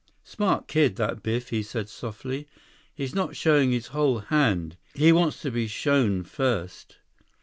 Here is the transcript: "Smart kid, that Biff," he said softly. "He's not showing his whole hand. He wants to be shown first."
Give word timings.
"Smart 0.23 0.67
kid, 0.67 0.95
that 0.95 1.21
Biff," 1.21 1.49
he 1.49 1.61
said 1.61 1.87
softly. 1.87 2.47
"He's 2.95 3.13
not 3.13 3.35
showing 3.35 3.71
his 3.71 3.89
whole 3.93 4.17
hand. 4.17 4.75
He 4.95 5.11
wants 5.11 5.39
to 5.43 5.51
be 5.51 5.67
shown 5.67 6.23
first." 6.23 6.97